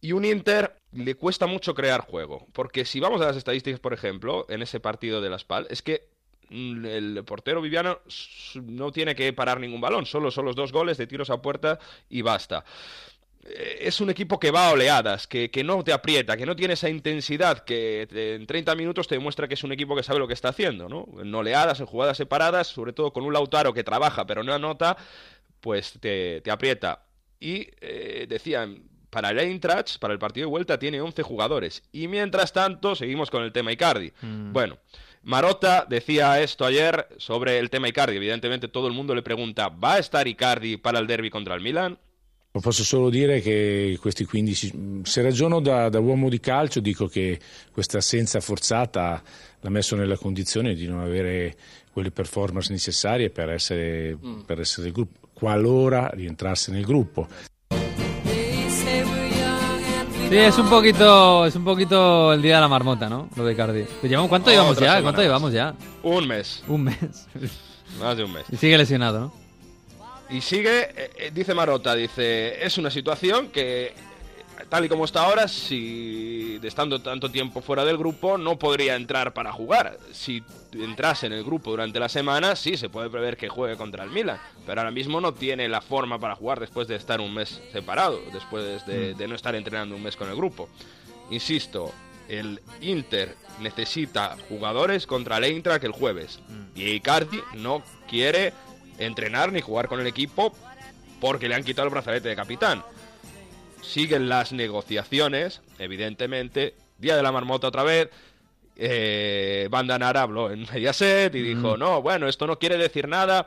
Y 0.03 0.11
un 0.13 0.25
Inter 0.25 0.75
le 0.93 1.15
cuesta 1.15 1.47
mucho 1.47 1.75
crear 1.75 2.01
juego. 2.01 2.49
Porque 2.53 2.85
si 2.85 2.99
vamos 2.99 3.23
a 3.23 3.27
las 3.27 3.37
estadísticas, 3.37 3.79
por 3.79 3.95
ejemplo, 3.95 4.45
en 4.49 4.61
ese 4.61 4.81
partido 4.81 5.21
de 5.21 5.31
la 5.31 5.39
SPAL, 5.39 5.69
es 5.71 5.81
que 5.81 6.09
mm, 6.51 6.85
el 6.85 7.25
portero 7.25 7.63
Viviano 7.63 8.01
no 8.65 8.91
tiene 8.91 9.15
que 9.15 9.33
parar 9.33 9.61
ningún 9.61 9.81
balón, 9.81 10.05
solo 10.05 10.33
son 10.33 10.45
los 10.45 10.57
dos 10.57 10.73
goles 10.73 10.99
de 10.99 11.07
tiros 11.07 11.31
a 11.31 11.41
puerta 11.41 11.79
y 12.11 12.23
basta. 12.23 12.65
Eh, 13.45 13.79
es 13.83 14.01
un 14.01 14.11
equipo 14.11 14.41
que 14.41 14.51
va 14.51 14.69
a 14.69 14.73
oleadas, 14.73 15.29
que, 15.29 15.49
no 15.65 15.85
te 15.85 15.93
aprieta, 15.93 16.37
que 16.37 16.47
no 16.47 16.57
tiene 16.57 16.75
esa 16.75 16.89
intensidad, 16.89 17.61
que 17.65 18.09
en 18.11 18.45
30 18.45 18.75
minutos 18.75 19.07
te 19.07 19.15
demuestra 19.15 19.47
que 19.47 19.55
es 19.55 19.63
un 19.63 19.71
equipo 19.71 19.95
que 19.95 20.03
sabe 20.03 20.19
lo 20.19 20.27
que 20.27 20.35
está 20.35 20.49
haciendo, 20.49 20.89
¿no? 20.89 21.07
En 21.21 21.33
oleadas, 21.33 21.79
en 21.79 21.87
jugadas 21.87 22.17
separadas, 22.17 22.67
sobre 22.67 22.93
todo 22.93 23.13
con 23.13 23.25
un 23.25 23.33
Lautaro 23.33 23.73
que 23.73 23.85
trabaja 23.85 24.27
pero 24.27 24.43
no 24.43 24.53
anota, 24.53 24.97
pues 25.61 25.93
te, 26.01 26.43
aprieta. 26.51 27.05
Y 27.39 27.69
eh, 27.81 28.27
decían, 28.29 28.92
para 29.13 29.29
el 29.29 29.39
Eintracht, 29.39 29.99
para 29.99 30.15
el 30.15 30.19
partido 30.19 30.47
de 30.47 30.51
vuelta, 30.51 30.79
tiene 30.79 31.03
11 31.03 31.23
jugadores. 31.23 31.83
Y 31.93 32.09
mientras 32.09 32.55
tanto, 32.55 32.95
seguimos 32.95 33.31
con 33.31 33.43
el 33.43 33.53
tema 33.53 33.71
Icardi. 33.71 34.11
Mm. 34.23 34.55
Bueno, 34.55 34.79
Marotta 35.23 35.85
decía 35.87 36.41
esto 36.41 36.65
ayer 36.65 37.07
sobre 37.19 37.59
el 37.59 37.69
tema 37.69 37.89
Icardi. 37.89 38.17
Evidentemente 38.17 38.69
todo 38.69 38.87
el 38.87 38.95
mundo 38.95 39.15
le 39.15 39.21
pregunta, 39.21 39.69
¿va 39.69 39.95
a 39.95 39.99
estar 39.99 40.27
Icardi 40.27 40.79
para 40.79 40.99
il 40.99 41.07
derby 41.07 41.29
contro 41.29 41.55
il 41.55 41.61
Milan? 41.61 41.99
Posso 42.53 42.85
solo 42.85 43.11
dire 43.11 43.41
che 43.41 43.99
questi 44.01 44.25
15, 44.25 45.03
se 45.03 45.23
ragiono 45.23 45.61
da, 45.61 45.91
da, 45.91 46.01
uomo 46.01 46.31
di 46.31 46.41
calcio, 46.41 46.81
dico 46.81 47.07
che 47.07 47.39
questa 47.71 47.99
assenza 47.99 48.41
forzata 48.41 49.23
l'ha 49.61 49.71
messo 49.71 49.95
nella 49.95 50.17
condizione 50.17 50.75
di 50.75 50.87
non 50.87 51.01
avere 51.01 51.55
quelle 51.93 52.11
performance 52.11 52.73
necessarie 52.73 53.29
per 53.29 53.51
essere, 53.51 54.17
mm. 54.17 54.41
per 54.41 54.61
essere 54.61 54.85
del 54.85 54.93
gruppo, 54.93 55.29
qualora 55.35 56.11
rientrasse 56.15 56.71
nel 56.71 56.85
gruppo. 56.85 57.29
Sí, 60.33 60.39
es 60.39 60.57
un 60.57 60.71
poquito, 60.71 61.45
es 61.45 61.55
un 61.57 61.63
poquito 61.63 62.33
el 62.33 62.41
día 62.41 62.55
de 62.55 62.63
la 62.63 62.69
marmota, 62.69 63.07
¿no? 63.07 63.29
Lo 63.37 63.45
de 63.45 63.55
Cardi. 63.55 63.85
¿Cuánto 64.31 64.51
llevamos 64.51 64.79
ya? 64.79 65.03
¿Cuánto 65.03 65.21
llevamos 65.21 65.53
ya? 65.53 65.75
Un 66.03 66.27
mes. 66.27 66.65
Un 66.69 66.85
mes. 66.85 67.29
Más 68.01 68.17
de 68.17 68.25
un 68.25 68.33
mes. 68.33 68.45
Y 68.51 68.57
sigue 68.57 68.79
lesionado, 68.79 69.21
¿no? 69.21 69.35
Y 70.31 70.41
sigue, 70.41 70.85
eh, 70.85 71.11
eh, 71.19 71.31
dice 71.35 71.53
Marota, 71.53 71.95
dice, 71.95 72.65
es 72.65 72.79
una 72.79 72.91
situación 72.91 73.49
que 73.49 73.93
tal 74.71 74.87
y 74.87 74.89
como 74.89 75.05
está 75.05 75.25
ahora, 75.25 75.47
si 75.47 76.42
estando 76.63 77.01
tanto 77.01 77.31
tiempo 77.31 77.61
fuera 77.61 77.85
del 77.85 77.99
grupo, 77.99 78.39
no 78.39 78.59
podría 78.59 78.97
entrar 78.97 79.33
para 79.33 79.53
jugar. 79.53 79.99
Si 80.13 80.43
entrase 80.73 81.27
en 81.27 81.33
el 81.33 81.45
grupo 81.45 81.71
durante 81.71 82.01
la 82.01 82.09
semana, 82.09 82.57
sí 82.57 82.77
se 82.77 82.89
puede 82.89 83.11
prever 83.11 83.37
que 83.37 83.49
juegue 83.49 83.77
contra 83.77 84.05
el 84.05 84.11
Milan, 84.11 84.41
pero 84.67 84.81
ahora 84.81 84.91
mismo 84.91 85.21
no 85.21 85.33
tiene 85.35 85.69
la 85.69 85.81
forma 85.81 86.19
para 86.19 86.35
jugar 86.35 86.61
después 86.61 86.89
de 86.89 86.97
estar 86.97 87.21
un 87.21 87.35
mes 87.35 87.61
separado, 87.73 88.21
después 88.33 88.85
de, 88.87 89.15
mm. 89.15 89.29
no 89.29 89.35
estar 89.35 89.55
entrenando 89.55 89.97
un 89.97 90.03
mes 90.03 90.17
con 90.17 90.29
el 90.29 90.37
grupo. 90.37 90.69
Insisto, 91.31 91.93
el 92.29 92.61
Inter 92.81 93.37
necesita 93.61 94.37
jugadores 94.49 95.07
contra 95.07 95.39
el 95.39 95.45
Eintracht 95.45 95.85
el 95.85 95.93
jueves 95.93 96.41
mm. 96.49 96.79
y 96.79 96.91
Icardi 96.91 97.41
no 97.55 97.83
quiere 98.09 98.53
entrenar 98.99 99.53
ni 99.53 99.61
jugar 99.61 99.89
con 99.89 100.01
el 100.01 100.07
equipo 100.07 100.55
porque 101.21 101.49
le 101.49 101.55
han 101.55 101.65
quitado 101.65 101.87
el 101.89 101.93
brazalete 101.93 102.29
de 102.29 102.37
capitán 102.37 102.83
siguen 103.83 104.29
las 104.29 104.53
negociaciones, 104.53 105.61
evidentemente. 105.79 106.75
Día 106.99 107.17
de 107.17 107.23
la 107.23 107.33
marmota 107.33 107.69
otra 107.69 107.83
vez. 107.83 108.09
Eh, 108.77 109.69
Nara 109.71 110.23
habló 110.23 110.51
en 110.51 110.67
Mediaset 110.73 111.35
y 111.35 111.43
dijo, 111.43 111.77
no, 111.77 112.01
bueno, 112.01 112.27
esto 112.27 112.47
no 112.47 112.59
quiere 112.59 112.79
decir 112.79 113.07
nada. 113.07 113.47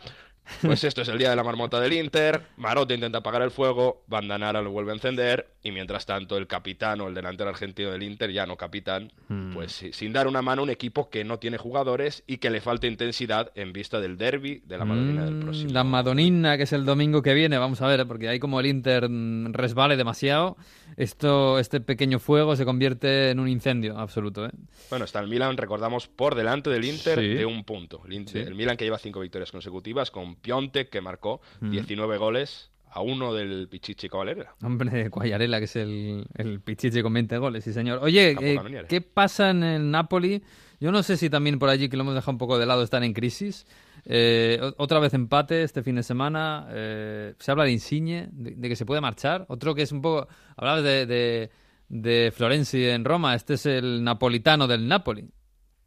Pues 0.62 0.84
esto 0.84 1.02
es 1.02 1.08
el 1.10 1.18
día 1.18 1.30
de 1.30 1.36
la 1.36 1.44
marmota 1.44 1.80
del 1.80 1.94
Inter. 1.94 2.42
Marotta 2.58 2.94
intenta 2.94 3.20
apagar 3.20 3.42
el 3.42 3.52
fuego, 3.52 4.04
Bandanara 4.08 4.62
lo 4.62 4.72
vuelve 4.72 4.92
a 4.92 4.96
encender 4.96 5.48
y 5.64 5.72
mientras 5.72 6.06
tanto 6.06 6.38
el 6.38 6.48
capitán 6.48 7.02
o 7.02 7.08
el 7.08 7.14
delantero 7.14 7.50
argentino 7.50 7.92
del 7.92 8.04
Inter, 8.04 8.32
ya 8.32 8.46
no 8.46 8.56
capitán, 8.56 9.12
hmm. 9.28 9.54
pues 9.54 9.86
sin 9.92 10.14
dar 10.14 10.28
una 10.28 10.42
mano 10.42 10.62
a 10.62 10.64
un 10.64 10.70
equipo 10.70 11.10
que 11.10 11.24
no 11.24 11.40
tiene 11.40 11.58
jugadores 11.58 12.24
y 12.28 12.38
que 12.38 12.50
le 12.50 12.62
falta 12.62 12.88
intensidad 12.88 13.52
en 13.56 13.74
vista 13.74 14.00
del 14.00 14.18
derby 14.18 14.62
de 14.66 14.78
la 14.78 14.86
Madonina 14.86 15.26
del 15.26 15.36
hmm, 15.36 15.42
próximo. 15.42 15.72
La 15.74 15.84
Madonina, 15.84 16.58
que 16.58 16.64
es 16.64 16.74
el 16.74 16.86
domingo 16.86 17.22
que 17.22 17.34
viene, 17.34 17.58
vamos 17.58 17.82
a 17.82 17.88
ver, 17.88 18.06
porque 18.08 18.30
ahí 18.30 18.40
como 18.40 18.60
el 18.60 18.68
Inter 18.68 19.10
resbale 19.52 19.98
demasiado, 19.98 20.58
esto, 20.98 21.60
este 21.60 21.82
pequeño 21.82 22.20
fuego 22.20 22.56
se 22.56 22.66
convierte 22.66 23.32
en 23.32 23.40
un 23.40 23.48
incendio 23.48 23.98
absoluto. 23.98 24.46
¿eh? 24.46 24.52
Bueno, 24.90 25.06
está 25.06 25.20
el 25.20 25.28
Milan, 25.28 25.58
recordamos, 25.58 26.08
por 26.08 26.36
delante 26.36 26.70
del 26.70 26.86
Inter 26.86 27.20
de 27.20 27.46
un 27.46 27.64
punto. 27.64 28.02
El, 28.08 28.26
el 28.38 28.56
Milan 28.56 28.78
que 28.78 28.86
lleva 28.86 28.98
cinco 28.98 29.20
victorias 29.20 29.52
consecutivas 29.52 30.12
con 30.12 30.35
Piontek, 30.36 30.90
que 30.90 31.02
marcó 31.02 31.42
19 31.62 32.18
goles 32.18 32.72
a 32.96 33.02
uno 33.02 33.34
del 33.34 33.68
Pichichi 33.68 34.08
Cavalera. 34.08 34.56
Hombre, 34.64 34.90
de 34.90 35.10
Guayarela, 35.10 35.60
que 35.60 35.66
es 35.66 35.76
el, 35.76 36.26
el 36.34 36.62
Pichichi 36.62 37.02
con 37.02 37.14
20 37.14 37.38
goles, 37.40 37.66
sí 37.66 37.74
señor. 37.74 38.00
Oye, 38.02 38.38
eh, 38.40 38.86
¿qué 38.88 39.02
pasa 39.02 39.50
en 39.50 39.64
el 39.64 39.92
Napoli? 39.92 40.42
Yo 40.80 40.94
no 40.94 41.04
sé 41.04 41.18
si 41.18 41.30
también 41.30 41.60
por 41.60 41.68
allí, 41.68 41.90
que 41.90 41.98
lo 41.98 42.04
hemos 42.04 42.16
dejado 42.16 42.32
un 42.32 42.38
poco 42.38 42.58
de 42.58 42.66
lado, 42.66 42.84
están 42.84 43.04
en 43.04 43.12
crisis. 43.12 43.68
Eh, 44.06 44.62
otra 44.78 45.00
vez 45.00 45.14
empate 45.14 45.64
este 45.64 45.84
fin 45.84 45.96
de 45.96 46.04
semana. 46.04 46.68
Eh, 46.70 47.34
se 47.38 47.52
habla 47.52 47.66
de 47.66 47.72
Insigne, 47.74 48.30
de, 48.32 48.70
que 48.70 48.78
se 48.78 48.86
puede 48.86 49.02
marchar. 49.02 49.46
Otro 49.50 49.76
que 49.76 49.82
es 49.82 49.92
un 49.92 50.02
poco... 50.02 50.30
Hablabas 50.56 50.84
de, 50.84 51.06
de, 51.06 51.52
de 51.90 52.32
Florenzi 52.34 52.86
en 52.86 53.04
Roma. 53.04 53.36
Este 53.36 53.56
es 53.56 53.66
el 53.66 54.06
napolitano 54.06 54.68
del 54.68 54.88
Napoli. 54.88 55.28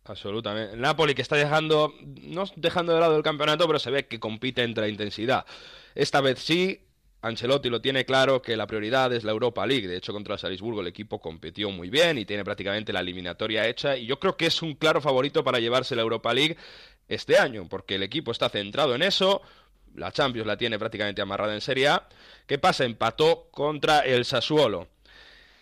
Absolutamente. 0.09 0.75
Napoli 0.77 1.15
que 1.15 1.21
está 1.21 1.37
dejando, 1.37 1.95
no 2.23 2.45
dejando 2.57 2.95
de 2.95 3.00
lado 3.00 3.17
el 3.17 3.23
campeonato, 3.23 3.67
pero 3.67 3.79
se 3.79 3.91
ve 3.91 4.07
que 4.07 4.19
compite 4.19 4.62
entre 4.62 4.85
la 4.85 4.88
intensidad. 4.88 5.45
Esta 5.95 6.23
vez 6.23 6.38
sí, 6.38 6.81
Ancelotti 7.21 7.69
lo 7.69 7.83
tiene 7.83 8.07
claro 8.07 8.41
que 8.41 8.57
la 8.57 8.67
prioridad 8.67 9.12
es 9.12 9.23
la 9.25 9.33
Europa 9.33 9.67
League. 9.67 9.87
De 9.87 9.99
hecho, 9.99 10.15
contra 10.15 10.35
el 10.35 10.41
Salisburgo 10.41 10.81
el 10.81 10.87
equipo 10.87 11.21
compitió 11.21 11.71
muy 11.71 11.91
bien 11.91 12.17
y 12.17 12.25
tiene 12.25 12.43
prácticamente 12.43 12.91
la 12.91 13.00
eliminatoria 13.00 13.67
hecha. 13.69 13.99
Y 13.99 14.07
yo 14.07 14.19
creo 14.19 14.35
que 14.38 14.47
es 14.47 14.62
un 14.62 14.75
claro 14.75 15.03
favorito 15.03 15.45
para 15.45 15.61
llevarse 15.61 15.95
la 15.95 16.03
Europa 16.03 16.33
League 16.33 16.57
este 17.07 17.37
año, 17.37 17.69
porque 17.69 17.97
el 17.97 18.03
equipo 18.03 18.33
está 18.33 18.49
centrado 18.49 18.95
en 18.95 19.03
eso. 19.03 19.43
La 19.95 20.11
Champions 20.11 20.47
la 20.47 20.57
tiene 20.57 20.79
prácticamente 20.79 21.21
amarrada 21.21 21.53
en 21.53 21.61
Serie 21.61 21.88
A. 21.88 22.09
¿Qué 22.47 22.57
pasa? 22.57 22.85
Empató 22.85 23.49
contra 23.50 24.00
el 24.00 24.25
Sassuolo. 24.25 24.88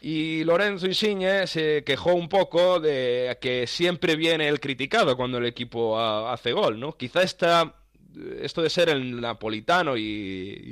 Y 0.01 0.45
Lorenzo 0.45 0.87
Insigne 0.87 1.47
se 1.47 1.83
quejó 1.85 2.13
un 2.15 2.29
poco 2.29 2.79
de 2.81 3.37
que 3.41 3.67
siempre 3.67 4.15
viene 4.17 4.47
el 4.49 4.61
criticado 4.61 5.17
cuando 5.17 5.39
el 5.39 5.47
equipo 5.47 5.99
ha- 5.99 6.33
hace 6.33 6.53
gol, 6.53 6.79
¿no? 6.79 6.93
Quizá 6.97 7.23
esta, 7.23 7.75
esto 8.41 8.63
de 8.63 8.71
ser 8.71 8.89
el 8.91 9.21
napolitano 9.21 9.97
y, 9.97 10.03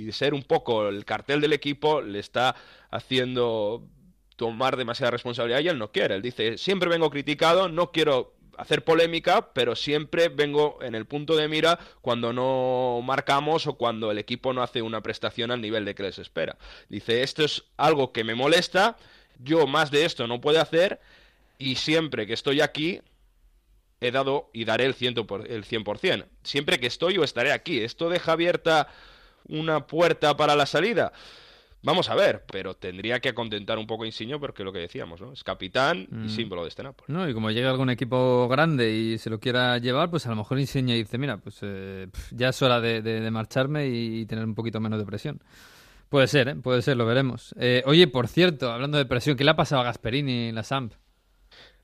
y 0.08 0.12
ser 0.12 0.34
un 0.34 0.42
poco 0.44 0.88
el 0.88 1.04
cartel 1.04 1.40
del 1.40 1.52
equipo 1.54 2.00
le 2.02 2.18
está 2.20 2.54
haciendo 2.90 3.88
tomar 4.36 4.76
demasiada 4.76 5.10
responsabilidad 5.12 5.60
y 5.60 5.68
él 5.68 5.78
no 5.78 5.90
quiere. 5.90 6.14
Él 6.16 6.22
dice, 6.22 6.58
siempre 6.58 6.90
vengo 6.90 7.10
criticado, 7.10 7.68
no 7.68 7.90
quiero 7.92 8.33
hacer 8.58 8.84
polémica, 8.84 9.52
pero 9.52 9.76
siempre 9.76 10.28
vengo 10.28 10.78
en 10.82 10.94
el 10.94 11.06
punto 11.06 11.36
de 11.36 11.48
mira 11.48 11.78
cuando 12.00 12.32
no 12.32 13.00
marcamos 13.04 13.66
o 13.66 13.74
cuando 13.74 14.10
el 14.10 14.18
equipo 14.18 14.52
no 14.52 14.62
hace 14.62 14.82
una 14.82 15.02
prestación 15.02 15.50
al 15.50 15.60
nivel 15.60 15.84
de 15.84 15.94
que 15.94 16.02
les 16.04 16.18
espera. 16.18 16.56
Dice, 16.88 17.22
esto 17.22 17.44
es 17.44 17.64
algo 17.76 18.12
que 18.12 18.24
me 18.24 18.34
molesta, 18.34 18.96
yo 19.38 19.66
más 19.66 19.90
de 19.90 20.04
esto 20.04 20.26
no 20.26 20.40
puedo 20.40 20.60
hacer 20.60 21.00
y 21.58 21.76
siempre 21.76 22.26
que 22.26 22.32
estoy 22.34 22.60
aquí 22.60 23.00
he 24.00 24.10
dado 24.10 24.50
y 24.52 24.64
daré 24.64 24.84
el 24.84 24.94
100%. 24.94 25.26
por- 25.26 25.50
el 25.50 25.64
100%. 25.64 26.26
Siempre 26.42 26.78
que 26.78 26.86
estoy 26.86 27.16
o 27.18 27.24
estaré 27.24 27.52
aquí. 27.52 27.80
¿Esto 27.80 28.08
deja 28.10 28.32
abierta 28.32 28.88
una 29.48 29.86
puerta 29.86 30.36
para 30.36 30.56
la 30.56 30.66
salida? 30.66 31.12
Vamos 31.84 32.08
a 32.08 32.14
ver, 32.14 32.44
pero 32.50 32.74
tendría 32.74 33.20
que 33.20 33.34
contentar 33.34 33.76
un 33.78 33.86
poco 33.86 34.04
a 34.04 34.06
Insigne 34.06 34.38
porque 34.38 34.64
lo 34.64 34.72
que 34.72 34.78
decíamos, 34.78 35.20
¿no? 35.20 35.32
Es 35.34 35.44
capitán 35.44 36.08
y 36.24 36.30
símbolo 36.30 36.62
de 36.62 36.68
este 36.68 36.82
Napoli. 36.82 37.12
No, 37.12 37.28
y 37.28 37.34
como 37.34 37.50
llega 37.50 37.68
algún 37.70 37.90
equipo 37.90 38.48
grande 38.48 38.90
y 38.90 39.18
se 39.18 39.28
lo 39.30 39.38
quiera 39.38 39.76
llevar, 39.78 40.08
pues 40.10 40.26
a 40.26 40.30
lo 40.30 40.36
mejor 40.36 40.58
Insigne 40.58 40.94
dice, 40.94 41.18
mira, 41.18 41.36
pues 41.36 41.58
eh, 41.60 42.08
ya 42.30 42.48
es 42.48 42.62
hora 42.62 42.80
de, 42.80 43.02
de- 43.02 43.20
de 43.20 43.30
marcharme 43.30 43.86
y, 43.88 44.24
tener 44.26 44.44
un 44.46 44.54
poquito 44.54 44.80
menos 44.80 44.98
de 44.98 45.04
presión. 45.04 45.42
Puede 46.08 46.26
ser, 46.26 46.48
¿eh? 46.48 46.54
Puede 46.56 46.80
ser, 46.80 46.96
lo 46.96 47.04
veremos. 47.06 47.54
Eh, 47.58 47.82
oye, 47.86 48.06
por 48.08 48.28
cierto, 48.28 48.70
hablando 48.72 48.96
de 48.98 49.04
presión, 49.04 49.36
¿qué 49.36 49.44
le 49.44 49.50
ha 49.50 49.56
pasado 49.56 49.82
a 49.82 49.84
Gasperini 49.84 50.48
en 50.48 50.54
la 50.54 50.62
Samp? 50.62 50.94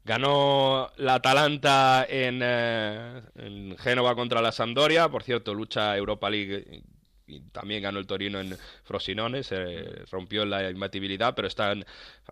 Ganó 0.04 0.90
la 0.96 1.16
Atalanta 1.16 2.06
en, 2.08 2.40
eh, 2.42 3.20
en 3.36 3.76
Génova 3.76 4.14
contra 4.14 4.40
la 4.40 4.50
Sampdoria. 4.50 5.08
Por 5.10 5.22
cierto, 5.22 5.52
lucha 5.52 5.94
Europa 5.96 6.30
League 6.30 6.82
también 7.52 7.82
ganó 7.82 7.98
el 7.98 8.06
Torino 8.06 8.40
en 8.40 8.56
Frosinone. 8.84 9.42
Se 9.42 10.04
rompió 10.10 10.44
la 10.44 10.70
imbatibilidad, 10.70 11.34
pero 11.34 11.48
están, 11.48 11.84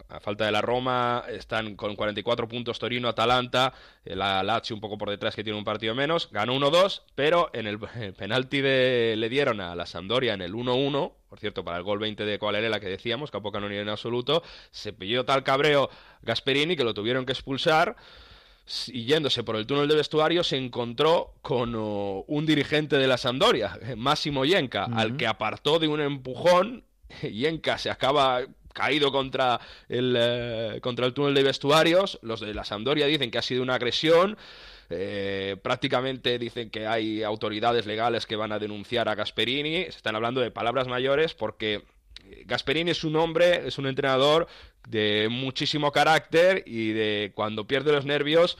a 0.08 0.20
falta 0.20 0.44
de 0.46 0.52
la 0.52 0.60
Roma, 0.60 1.24
están 1.28 1.76
con 1.76 1.96
44 1.96 2.48
puntos 2.48 2.78
Torino, 2.78 3.08
Atalanta. 3.08 3.72
eh, 4.04 4.16
La 4.16 4.42
Lazio 4.42 4.74
un 4.74 4.80
poco 4.80 4.98
por 4.98 5.10
detrás 5.10 5.34
que 5.34 5.44
tiene 5.44 5.58
un 5.58 5.64
partido 5.64 5.94
menos. 5.94 6.28
Ganó 6.30 6.54
1-2, 6.54 7.02
pero 7.14 7.50
en 7.52 7.66
el, 7.66 7.78
penalti 8.18 8.60
de, 8.60 9.14
le 9.16 9.28
dieron 9.28 9.60
a 9.60 9.74
la 9.74 9.86
Sampdoria 9.86 10.34
en 10.34 10.42
el 10.42 10.54
1-1. 10.54 11.12
Por 11.28 11.38
cierto, 11.38 11.64
para 11.64 11.76
el 11.76 11.84
gol 11.84 11.98
20 11.98 12.24
de 12.24 12.38
Coalerela 12.38 12.80
que 12.80 12.88
decíamos, 12.88 13.30
Capo 13.30 13.52
Canonieri 13.52 13.82
en 13.82 13.90
absoluto, 13.90 14.42
se 14.70 14.92
pilló 14.94 15.24
tal 15.24 15.44
cabreo 15.44 15.90
Gasperini 16.22 16.74
que 16.74 16.84
lo 16.84 16.94
tuvieron 16.94 17.26
que 17.26 17.32
expulsar 17.32 17.96
y 18.88 19.04
yéndose 19.04 19.44
por 19.44 19.56
el 19.56 19.66
túnel 19.66 19.88
de 19.88 19.96
vestuario 19.96 20.44
se 20.44 20.56
encontró 20.56 21.34
con 21.42 21.74
oh, 21.74 22.24
un 22.28 22.46
dirigente 22.46 22.96
de 22.96 23.06
la 23.06 23.16
Sampdoria, 23.16 23.78
Máximo 23.96 24.44
Yenka, 24.44 24.84
al 24.84 25.16
que 25.16 25.26
apartó 25.26 25.78
de 25.78 25.88
un 25.88 26.00
empujón. 26.00 26.84
Yenka 27.22 27.78
se 27.78 27.90
acaba 27.90 28.42
caído 28.74 29.10
contra 29.10 29.60
el, 29.88 30.14
eh, 30.16 30.78
contra 30.82 31.06
el 31.06 31.14
túnel 31.14 31.34
de 31.34 31.42
vestuarios. 31.42 32.18
Los 32.22 32.40
de 32.40 32.54
la 32.54 32.64
Sampdoria 32.64 33.06
dicen 33.06 33.30
que 33.30 33.38
ha 33.38 33.42
sido 33.42 33.62
una 33.62 33.74
agresión. 33.74 34.36
Eh, 34.90 35.56
prácticamente 35.62 36.38
dicen 36.38 36.70
que 36.70 36.86
hay 36.86 37.22
autoridades 37.22 37.86
legales 37.86 38.24
que 38.24 38.36
van 38.36 38.52
a 38.52 38.58
denunciar 38.58 39.08
a 39.08 39.14
Gasperini. 39.14 39.84
Se 39.84 39.88
están 39.88 40.14
hablando 40.14 40.40
de 40.40 40.50
palabras 40.50 40.88
mayores 40.88 41.34
porque 41.34 41.84
Gasperini 42.44 42.90
es 42.90 43.04
un 43.04 43.16
hombre, 43.16 43.66
es 43.66 43.78
un 43.78 43.86
entrenador 43.86 44.48
de 44.88 45.28
muchísimo 45.30 45.92
carácter 45.92 46.62
y 46.66 46.92
de 46.92 47.32
cuando 47.34 47.66
pierde 47.66 47.92
los 47.92 48.04
nervios, 48.04 48.56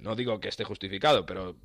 no 0.00 0.14
digo 0.14 0.40
que 0.40 0.48
esté 0.48 0.64
justificado, 0.64 1.24
pero 1.24 1.56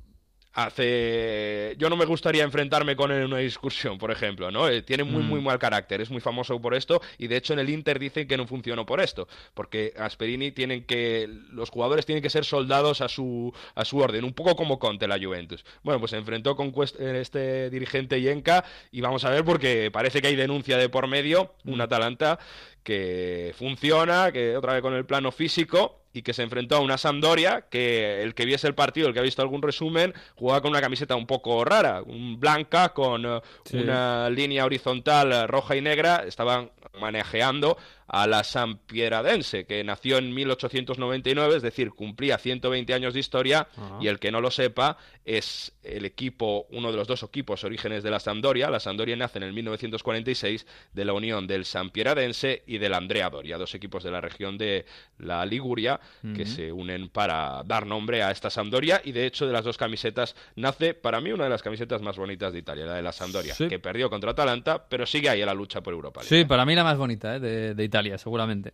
hace 0.56 1.74
yo 1.78 1.88
no 1.90 1.96
me 1.96 2.04
gustaría 2.06 2.42
enfrentarme 2.42 2.96
con 2.96 3.10
él 3.12 3.18
en 3.18 3.26
una 3.26 3.38
discusión, 3.38 3.98
por 3.98 4.10
ejemplo, 4.10 4.50
¿no? 4.50 4.68
Eh, 4.68 4.82
tiene 4.82 5.04
muy 5.04 5.22
muy 5.22 5.40
mal 5.40 5.58
carácter, 5.58 6.00
es 6.00 6.10
muy 6.10 6.20
famoso 6.20 6.60
por 6.60 6.74
esto 6.74 7.00
y 7.18 7.26
de 7.26 7.36
hecho 7.36 7.52
en 7.52 7.58
el 7.58 7.68
Inter 7.70 7.98
dicen 7.98 8.26
que 8.26 8.36
no 8.36 8.46
funcionó 8.46 8.86
por 8.86 9.00
esto, 9.00 9.28
porque 9.54 9.92
Gasperini 9.96 10.50
tienen 10.52 10.84
que 10.84 11.28
los 11.52 11.70
jugadores 11.70 12.06
tienen 12.06 12.22
que 12.22 12.30
ser 12.30 12.44
soldados 12.44 13.00
a 13.02 13.08
su 13.08 13.52
a 13.74 13.84
su 13.84 13.98
orden, 13.98 14.24
un 14.24 14.32
poco 14.32 14.56
como 14.56 14.78
Conte 14.78 15.06
la 15.06 15.18
Juventus. 15.18 15.64
Bueno, 15.82 16.00
pues 16.00 16.10
se 16.10 16.16
enfrentó 16.16 16.56
con 16.56 16.72
cuest- 16.72 16.98
eh, 16.98 17.20
este 17.20 17.70
dirigente 17.70 18.20
Yenka 18.20 18.64
y 18.90 19.00
vamos 19.02 19.24
a 19.24 19.30
ver 19.30 19.44
porque 19.44 19.90
parece 19.92 20.20
que 20.22 20.28
hay 20.28 20.36
denuncia 20.36 20.78
de 20.78 20.88
por 20.88 21.06
medio, 21.06 21.54
un 21.64 21.80
Atalanta 21.82 22.38
que 22.86 23.52
funciona, 23.58 24.30
que 24.30 24.56
otra 24.56 24.74
vez 24.74 24.80
con 24.80 24.94
el 24.94 25.04
plano 25.04 25.32
físico 25.32 26.02
y 26.12 26.22
que 26.22 26.32
se 26.32 26.44
enfrentó 26.44 26.76
a 26.76 26.80
una 26.80 26.96
Sampdoria 26.98 27.66
que 27.68 28.22
el 28.22 28.32
que 28.36 28.44
viese 28.46 28.68
el 28.68 28.76
partido, 28.76 29.08
el 29.08 29.12
que 29.12 29.18
ha 29.18 29.24
visto 29.24 29.42
algún 29.42 29.60
resumen, 29.60 30.14
jugaba 30.36 30.60
con 30.62 30.70
una 30.70 30.80
camiseta 30.80 31.16
un 31.16 31.26
poco 31.26 31.64
rara, 31.64 32.00
un 32.02 32.38
blanca 32.38 32.90
con 32.90 33.26
eh, 33.26 33.40
Sí. 33.64 33.78
una 33.78 34.30
línea 34.30 34.64
horizontal 34.64 35.32
eh, 35.32 35.46
roja 35.48 35.74
y 35.74 35.80
negra, 35.80 36.22
estaban 36.26 36.70
manejeando 37.00 37.76
a 38.08 38.26
la 38.26 38.44
Sampieradense, 38.44 39.64
que 39.66 39.82
nació 39.84 40.18
en 40.18 40.32
1899, 40.32 41.56
es 41.56 41.62
decir, 41.62 41.90
cumplía 41.90 42.38
120 42.38 42.94
años 42.94 43.14
de 43.14 43.20
historia, 43.20 43.68
y 44.00 44.06
el 44.08 44.18
que 44.18 44.30
no 44.30 44.40
lo 44.40 44.50
sepa 44.50 44.96
es 45.24 45.72
el 45.82 46.04
equipo, 46.04 46.66
uno 46.70 46.90
de 46.92 46.96
los 46.96 47.08
dos 47.08 47.22
equipos 47.24 47.64
orígenes 47.64 48.02
de 48.04 48.10
la 48.10 48.20
Sampdoria. 48.20 48.70
La 48.70 48.78
Sampdoria 48.80 49.16
nace 49.16 49.38
en 49.38 49.42
el 49.44 49.52
1946 49.52 50.66
de 50.92 51.04
la 51.04 51.12
unión 51.12 51.46
del 51.46 51.64
Sampieradense 51.64 52.62
y 52.66 52.78
del 52.78 52.94
Andrea 52.94 53.28
Doria, 53.30 53.58
dos 53.58 53.74
equipos 53.74 54.04
de 54.04 54.10
la 54.12 54.20
región 54.20 54.56
de 54.56 54.84
la 55.18 55.44
Liguria 55.46 55.98
que 56.36 56.46
se 56.46 56.70
unen 56.72 57.08
para 57.08 57.62
dar 57.64 57.86
nombre 57.86 58.22
a 58.22 58.30
esta 58.30 58.50
Sampdoria 58.50 59.00
y 59.04 59.12
de 59.12 59.26
hecho 59.26 59.46
de 59.46 59.52
las 59.52 59.64
dos 59.64 59.76
camisetas 59.78 60.34
nace 60.54 60.94
para 60.94 61.20
mí 61.20 61.32
una 61.32 61.44
de 61.44 61.50
las 61.50 61.62
camisetas 61.62 62.02
más 62.02 62.16
bonitas 62.16 62.52
de 62.52 62.58
Italia, 62.60 62.86
la 62.86 62.94
de 62.94 63.02
la 63.02 63.12
Sampdoria, 63.12 63.54
Sí. 63.54 63.68
que 63.68 63.78
perdió 63.78 64.10
contra 64.10 64.30
Atalanta, 64.32 64.86
pero 64.88 65.06
sigue 65.06 65.28
ahí 65.28 65.40
en 65.40 65.46
la 65.46 65.54
lucha 65.54 65.80
por 65.82 65.92
Europa. 65.94 66.22
Sí, 66.22 66.44
para 66.44 66.64
mí 66.64 66.74
la 66.74 66.84
más 66.84 66.98
bonita 66.98 67.36
¿eh? 67.36 67.40
de, 67.40 67.74
de 67.74 67.84
Italia, 67.96 68.18
seguramente. 68.18 68.72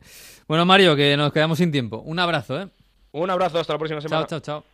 Bueno, 0.48 0.66
Mario, 0.66 0.96
que 0.96 1.16
nos 1.16 1.32
quedamos 1.32 1.58
sin 1.58 1.70
tiempo. 1.70 1.98
Un 1.98 2.18
abrazo, 2.18 2.60
¿eh? 2.60 2.68
Un 3.12 3.30
abrazo, 3.30 3.60
hasta 3.60 3.74
la 3.74 3.78
próxima 3.78 4.00
semana. 4.00 4.26
Chao, 4.26 4.40
chao, 4.40 4.62
chao. 4.62 4.71